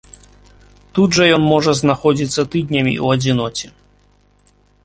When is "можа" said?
1.53-1.71